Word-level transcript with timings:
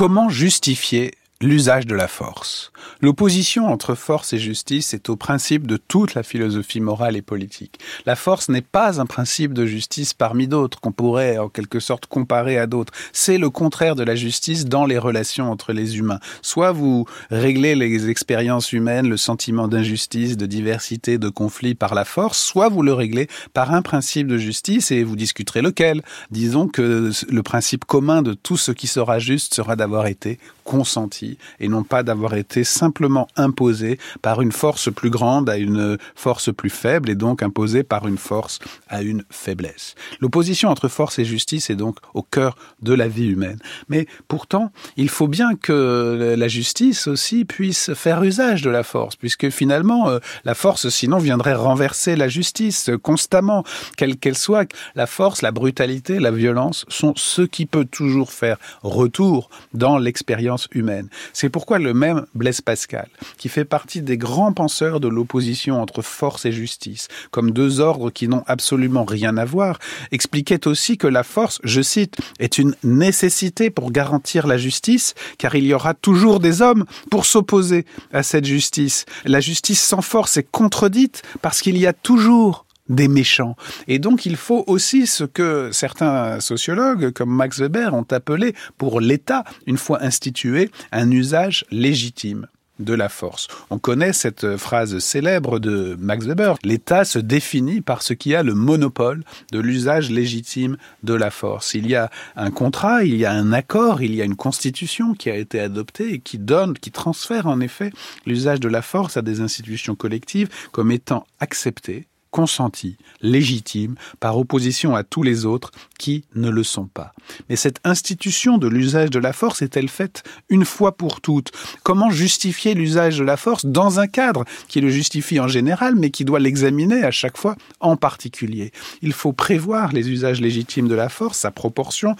Comment 0.00 0.30
justifier 0.30 1.10
l'usage 1.42 1.86
de 1.86 1.94
la 1.94 2.06
force. 2.06 2.70
L'opposition 3.00 3.72
entre 3.72 3.94
force 3.94 4.34
et 4.34 4.38
justice 4.38 4.92
est 4.92 5.08
au 5.08 5.16
principe 5.16 5.66
de 5.66 5.78
toute 5.78 6.12
la 6.12 6.22
philosophie 6.22 6.80
morale 6.80 7.16
et 7.16 7.22
politique. 7.22 7.80
La 8.04 8.14
force 8.14 8.50
n'est 8.50 8.60
pas 8.60 9.00
un 9.00 9.06
principe 9.06 9.54
de 9.54 9.64
justice 9.64 10.12
parmi 10.12 10.48
d'autres 10.48 10.80
qu'on 10.80 10.92
pourrait 10.92 11.38
en 11.38 11.48
quelque 11.48 11.80
sorte 11.80 12.04
comparer 12.04 12.58
à 12.58 12.66
d'autres. 12.66 12.92
C'est 13.14 13.38
le 13.38 13.48
contraire 13.48 13.96
de 13.96 14.02
la 14.02 14.16
justice 14.16 14.66
dans 14.66 14.84
les 14.84 14.98
relations 14.98 15.50
entre 15.50 15.72
les 15.72 15.96
humains. 15.96 16.20
Soit 16.42 16.72
vous 16.72 17.06
réglez 17.30 17.74
les 17.74 18.10
expériences 18.10 18.74
humaines, 18.74 19.08
le 19.08 19.16
sentiment 19.16 19.66
d'injustice, 19.66 20.36
de 20.36 20.44
diversité, 20.44 21.16
de 21.16 21.30
conflit 21.30 21.74
par 21.74 21.94
la 21.94 22.04
force, 22.04 22.38
soit 22.38 22.68
vous 22.68 22.82
le 22.82 22.92
réglez 22.92 23.28
par 23.54 23.72
un 23.72 23.80
principe 23.80 24.26
de 24.26 24.36
justice 24.36 24.90
et 24.90 25.04
vous 25.04 25.16
discuterez 25.16 25.62
lequel. 25.62 26.02
Disons 26.30 26.68
que 26.68 27.10
le 27.30 27.42
principe 27.42 27.86
commun 27.86 28.20
de 28.20 28.34
tout 28.34 28.58
ce 28.58 28.72
qui 28.72 28.88
sera 28.88 29.18
juste 29.18 29.54
sera 29.54 29.74
d'avoir 29.74 30.06
été 30.06 30.38
consenti 30.64 31.29
et 31.58 31.68
non 31.68 31.82
pas 31.82 32.02
d'avoir 32.02 32.34
été 32.34 32.64
simplement 32.64 33.28
imposé 33.36 33.98
par 34.22 34.42
une 34.42 34.52
force 34.52 34.92
plus 34.92 35.10
grande 35.10 35.48
à 35.50 35.56
une 35.56 35.98
force 36.14 36.52
plus 36.52 36.70
faible 36.70 37.10
et 37.10 37.14
donc 37.14 37.42
imposé 37.42 37.82
par 37.82 38.06
une 38.06 38.18
force 38.18 38.58
à 38.88 39.02
une 39.02 39.24
faiblesse. 39.30 39.94
L'opposition 40.20 40.68
entre 40.68 40.88
force 40.88 41.18
et 41.18 41.24
justice 41.24 41.70
est 41.70 41.76
donc 41.76 41.98
au 42.14 42.22
cœur 42.22 42.56
de 42.82 42.94
la 42.94 43.08
vie 43.08 43.28
humaine. 43.28 43.58
Mais 43.88 44.06
pourtant, 44.28 44.72
il 44.96 45.08
faut 45.08 45.28
bien 45.28 45.54
que 45.54 46.34
la 46.36 46.48
justice 46.48 47.06
aussi 47.06 47.44
puisse 47.44 47.94
faire 47.94 48.22
usage 48.22 48.62
de 48.62 48.70
la 48.70 48.82
force, 48.82 49.16
puisque 49.16 49.50
finalement, 49.50 50.08
euh, 50.08 50.18
la 50.44 50.54
force 50.54 50.88
sinon 50.88 51.18
viendrait 51.18 51.54
renverser 51.54 52.16
la 52.16 52.28
justice 52.28 52.90
constamment, 53.02 53.64
quelle 53.96 54.16
qu'elle 54.16 54.36
soit. 54.36 54.70
La 54.94 55.06
force, 55.06 55.42
la 55.42 55.52
brutalité, 55.52 56.18
la 56.18 56.30
violence 56.30 56.84
sont 56.88 57.12
ce 57.16 57.42
qui 57.42 57.66
peut 57.66 57.84
toujours 57.84 58.32
faire 58.32 58.58
retour 58.82 59.50
dans 59.74 59.98
l'expérience 59.98 60.68
humaine. 60.72 61.08
C'est 61.32 61.48
pourquoi 61.48 61.78
le 61.78 61.94
même 61.94 62.26
Blaise 62.34 62.60
Pascal, 62.60 63.08
qui 63.36 63.48
fait 63.48 63.64
partie 63.64 64.02
des 64.02 64.16
grands 64.16 64.52
penseurs 64.52 65.00
de 65.00 65.08
l'opposition 65.08 65.80
entre 65.80 66.02
force 66.02 66.44
et 66.46 66.52
justice, 66.52 67.08
comme 67.30 67.50
deux 67.50 67.80
ordres 67.80 68.10
qui 68.10 68.28
n'ont 68.28 68.44
absolument 68.46 69.04
rien 69.04 69.36
à 69.36 69.44
voir, 69.44 69.78
expliquait 70.12 70.66
aussi 70.66 70.98
que 70.98 71.06
la 71.06 71.22
force, 71.22 71.60
je 71.64 71.82
cite, 71.82 72.16
est 72.38 72.58
une 72.58 72.74
nécessité 72.84 73.70
pour 73.70 73.92
garantir 73.92 74.46
la 74.46 74.58
justice, 74.58 75.14
car 75.38 75.54
il 75.54 75.64
y 75.64 75.74
aura 75.74 75.94
toujours 75.94 76.40
des 76.40 76.62
hommes 76.62 76.84
pour 77.10 77.26
s'opposer 77.26 77.84
à 78.12 78.22
cette 78.22 78.44
justice. 78.44 79.04
La 79.24 79.40
justice 79.40 79.82
sans 79.82 80.02
force 80.02 80.36
est 80.36 80.50
contredite 80.50 81.22
parce 81.42 81.60
qu'il 81.60 81.76
y 81.78 81.86
a 81.86 81.92
toujours 81.92 82.66
des 82.90 83.08
méchants. 83.08 83.56
Et 83.88 83.98
donc 83.98 84.26
il 84.26 84.36
faut 84.36 84.64
aussi 84.66 85.06
ce 85.06 85.24
que 85.24 85.70
certains 85.72 86.40
sociologues 86.40 87.12
comme 87.12 87.34
Max 87.34 87.60
Weber 87.60 87.94
ont 87.94 88.06
appelé 88.10 88.54
pour 88.76 89.00
l'État, 89.00 89.44
une 89.66 89.78
fois 89.78 90.02
institué, 90.02 90.70
un 90.92 91.10
usage 91.10 91.64
légitime 91.70 92.46
de 92.80 92.94
la 92.94 93.08
force. 93.08 93.46
On 93.68 93.78
connaît 93.78 94.12
cette 94.12 94.56
phrase 94.56 94.98
célèbre 94.98 95.58
de 95.58 95.96
Max 96.00 96.26
Weber. 96.26 96.56
L'État 96.64 97.04
se 97.04 97.18
définit 97.18 97.80
par 97.80 98.02
ce 98.02 98.14
qui 98.14 98.34
a 98.34 98.42
le 98.42 98.54
monopole 98.54 99.22
de 99.52 99.60
l'usage 99.60 100.10
légitime 100.10 100.76
de 101.02 101.14
la 101.14 101.30
force. 101.30 101.74
Il 101.74 101.86
y 101.86 101.94
a 101.94 102.10
un 102.36 102.50
contrat, 102.50 103.04
il 103.04 103.16
y 103.16 103.26
a 103.26 103.32
un 103.32 103.52
accord, 103.52 104.02
il 104.02 104.14
y 104.14 104.22
a 104.22 104.24
une 104.24 104.36
constitution 104.36 105.14
qui 105.14 105.30
a 105.30 105.36
été 105.36 105.60
adoptée 105.60 106.14
et 106.14 106.18
qui 106.20 106.38
donne, 106.38 106.74
qui 106.74 106.90
transfère 106.90 107.46
en 107.46 107.60
effet 107.60 107.92
l'usage 108.26 108.60
de 108.60 108.68
la 108.68 108.82
force 108.82 109.16
à 109.16 109.22
des 109.22 109.40
institutions 109.40 109.94
collectives 109.94 110.48
comme 110.72 110.90
étant 110.90 111.26
accepté 111.38 112.06
consenti, 112.30 112.96
légitime, 113.22 113.94
par 114.20 114.38
opposition 114.38 114.94
à 114.94 115.02
tous 115.02 115.22
les 115.22 115.46
autres 115.46 115.70
qui 115.98 116.24
ne 116.34 116.48
le 116.48 116.62
sont 116.62 116.86
pas. 116.86 117.12
Mais 117.48 117.56
cette 117.56 117.80
institution 117.84 118.58
de 118.58 118.68
l'usage 118.68 119.10
de 119.10 119.18
la 119.18 119.32
force 119.32 119.62
est-elle 119.62 119.88
faite 119.88 120.22
une 120.48 120.64
fois 120.64 120.96
pour 120.96 121.20
toutes? 121.20 121.52
Comment 121.82 122.10
justifier 122.10 122.74
l'usage 122.74 123.18
de 123.18 123.24
la 123.24 123.36
force 123.36 123.66
dans 123.66 124.00
un 124.00 124.06
cadre 124.06 124.44
qui 124.68 124.80
le 124.80 124.90
justifie 124.90 125.40
en 125.40 125.48
général, 125.48 125.94
mais 125.96 126.10
qui 126.10 126.24
doit 126.24 126.40
l'examiner 126.40 127.04
à 127.04 127.10
chaque 127.10 127.36
fois 127.36 127.56
en 127.80 127.96
particulier? 127.96 128.72
Il 129.02 129.12
faut 129.12 129.32
prévoir 129.32 129.92
les 129.92 130.08
usages 130.08 130.40
légitimes 130.40 130.88
de 130.88 130.94
la 130.94 131.08
force, 131.08 131.38
sa 131.38 131.50
proportion, 131.50 132.16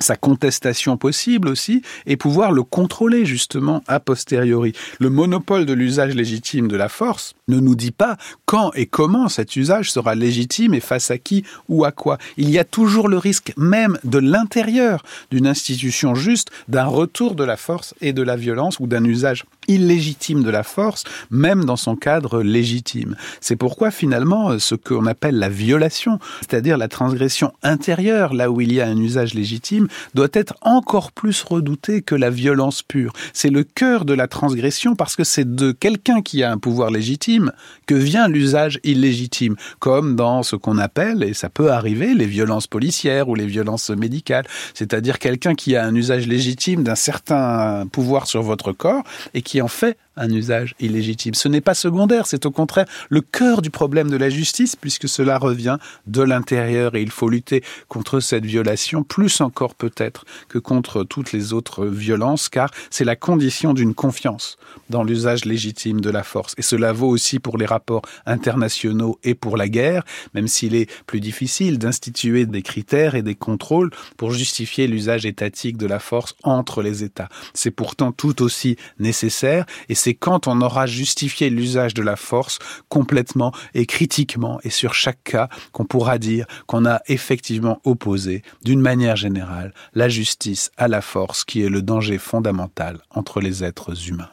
sa 0.00 0.16
contestation 0.16 0.96
possible 0.96 1.48
aussi, 1.48 1.82
et 2.06 2.16
pouvoir 2.16 2.52
le 2.52 2.62
contrôler 2.62 3.24
justement 3.24 3.82
a 3.86 4.00
posteriori. 4.00 4.72
Le 4.98 5.10
monopole 5.10 5.66
de 5.66 5.72
l'usage 5.72 6.14
légitime 6.14 6.68
de 6.68 6.76
la 6.76 6.88
force 6.88 7.34
ne 7.48 7.60
nous 7.60 7.74
dit 7.74 7.92
pas 7.92 8.16
quand 8.44 8.72
et 8.74 8.86
comment 8.86 9.28
cet 9.28 9.56
usage 9.56 9.90
sera 9.90 10.14
légitime 10.14 10.74
et 10.74 10.80
face 10.80 11.10
à 11.10 11.18
qui 11.18 11.44
ou 11.68 11.84
à 11.84 11.92
quoi. 11.92 12.18
Il 12.36 12.50
y 12.50 12.58
a 12.58 12.64
toujours 12.64 13.08
le 13.08 13.18
risque 13.18 13.52
même 13.56 13.98
de 14.04 14.18
l'intérieur 14.18 15.02
d'une 15.30 15.46
institution 15.46 16.14
juste 16.14 16.50
d'un 16.68 16.86
retour 16.86 17.34
de 17.34 17.44
la 17.44 17.56
force 17.56 17.94
et 18.00 18.12
de 18.12 18.22
la 18.22 18.36
violence 18.36 18.80
ou 18.80 18.86
d'un 18.86 19.04
usage 19.04 19.44
illégitime 19.68 20.42
de 20.42 20.50
la 20.50 20.62
force, 20.62 21.04
même 21.30 21.64
dans 21.64 21.76
son 21.76 21.96
cadre 21.96 22.42
légitime. 22.42 23.16
C'est 23.40 23.56
pourquoi 23.56 23.90
finalement 23.90 24.58
ce 24.58 24.74
qu'on 24.74 25.06
appelle 25.06 25.38
la 25.38 25.48
violation, 25.48 26.18
c'est-à-dire 26.40 26.78
la 26.78 26.88
transgression 26.88 27.52
intérieure, 27.62 28.34
là 28.34 28.50
où 28.50 28.60
il 28.60 28.72
y 28.72 28.80
a 28.80 28.86
un 28.86 28.96
usage 28.96 29.34
légitime, 29.34 29.88
doit 30.14 30.28
être 30.32 30.54
encore 30.62 31.12
plus 31.12 31.42
redouté 31.42 32.02
que 32.02 32.14
la 32.14 32.30
violence 32.30 32.82
pure. 32.82 33.12
C'est 33.32 33.50
le 33.50 33.64
cœur 33.64 34.04
de 34.04 34.14
la 34.14 34.28
transgression 34.28 34.94
parce 34.94 35.16
que 35.16 35.24
c'est 35.24 35.54
de 35.54 35.72
quelqu'un 35.72 36.22
qui 36.22 36.42
a 36.42 36.50
un 36.50 36.58
pouvoir 36.58 36.90
légitime 36.90 37.52
que 37.86 37.94
vient 37.94 38.28
l'usage 38.28 38.80
illégitime, 38.84 39.56
comme 39.78 40.16
dans 40.16 40.42
ce 40.42 40.56
qu'on 40.56 40.78
appelle, 40.78 41.22
et 41.22 41.34
ça 41.34 41.48
peut 41.48 41.70
arriver, 41.70 42.14
les 42.14 42.26
violences 42.26 42.66
policières 42.66 43.28
ou 43.28 43.34
les 43.34 43.46
violences 43.46 43.90
médicales, 43.90 44.46
c'est-à-dire 44.74 45.18
quelqu'un 45.18 45.54
qui 45.54 45.76
a 45.76 45.84
un 45.84 45.94
usage 45.94 46.26
légitime 46.26 46.82
d'un 46.82 46.94
certain 46.94 47.86
pouvoir 47.90 48.26
sur 48.26 48.42
votre 48.42 48.72
corps 48.72 49.02
et 49.34 49.42
qui 49.56 49.62
en 49.62 49.68
fait 49.68 49.96
un 50.16 50.30
usage 50.30 50.74
illégitime. 50.80 51.34
Ce 51.34 51.48
n'est 51.48 51.60
pas 51.60 51.74
secondaire, 51.74 52.26
c'est 52.26 52.46
au 52.46 52.50
contraire 52.50 52.86
le 53.08 53.20
cœur 53.20 53.62
du 53.62 53.70
problème 53.70 54.10
de 54.10 54.16
la 54.16 54.30
justice, 54.30 54.76
puisque 54.76 55.08
cela 55.08 55.38
revient 55.38 55.78
de 56.06 56.22
l'intérieur 56.22 56.94
et 56.94 57.02
il 57.02 57.10
faut 57.10 57.28
lutter 57.28 57.62
contre 57.88 58.20
cette 58.20 58.44
violation, 58.44 59.02
plus 59.02 59.40
encore 59.40 59.74
peut-être 59.74 60.24
que 60.48 60.58
contre 60.58 61.04
toutes 61.04 61.32
les 61.32 61.52
autres 61.52 61.86
violences, 61.86 62.48
car 62.48 62.70
c'est 62.90 63.04
la 63.04 63.16
condition 63.16 63.74
d'une 63.74 63.94
confiance 63.94 64.56
dans 64.90 65.04
l'usage 65.04 65.44
légitime 65.44 66.00
de 66.00 66.10
la 66.10 66.22
force. 66.22 66.54
Et 66.58 66.62
cela 66.62 66.92
vaut 66.92 67.08
aussi 67.08 67.38
pour 67.38 67.58
les 67.58 67.66
rapports 67.66 68.02
internationaux 68.24 69.18
et 69.24 69.34
pour 69.34 69.56
la 69.56 69.68
guerre, 69.68 70.04
même 70.34 70.48
s'il 70.48 70.74
est 70.74 70.90
plus 71.06 71.20
difficile 71.20 71.78
d'instituer 71.78 72.46
des 72.46 72.62
critères 72.62 73.14
et 73.14 73.22
des 73.22 73.34
contrôles 73.34 73.90
pour 74.16 74.32
justifier 74.32 74.86
l'usage 74.86 75.26
étatique 75.26 75.76
de 75.76 75.86
la 75.86 75.98
force 75.98 76.34
entre 76.42 76.82
les 76.82 77.04
États. 77.04 77.28
C'est 77.54 77.70
pourtant 77.70 78.12
tout 78.12 78.42
aussi 78.42 78.76
nécessaire 78.98 79.66
et 79.88 79.94
c'est 80.06 80.14
quand 80.14 80.46
on 80.46 80.60
aura 80.60 80.86
justifié 80.86 81.50
l'usage 81.50 81.92
de 81.92 82.00
la 82.00 82.14
force 82.14 82.60
complètement 82.88 83.50
et 83.74 83.86
critiquement 83.86 84.60
et 84.62 84.70
sur 84.70 84.94
chaque 84.94 85.24
cas 85.24 85.48
qu'on 85.72 85.84
pourra 85.84 86.18
dire 86.18 86.46
qu'on 86.68 86.86
a 86.86 87.00
effectivement 87.08 87.80
opposé, 87.82 88.42
d'une 88.62 88.80
manière 88.80 89.16
générale, 89.16 89.74
la 89.94 90.08
justice 90.08 90.70
à 90.76 90.86
la 90.86 91.00
force 91.00 91.44
qui 91.44 91.62
est 91.62 91.68
le 91.68 91.82
danger 91.82 92.18
fondamental 92.18 93.00
entre 93.10 93.40
les 93.40 93.64
êtres 93.64 94.08
humains. 94.08 94.30